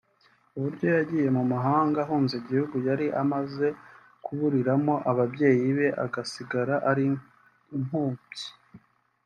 [0.57, 3.67] uburyo yagiye mu mahanga ahunze igihugu yari amaze
[4.25, 7.05] kuburiramo ababyeyi be agasigara ari
[7.77, 8.47] impubyi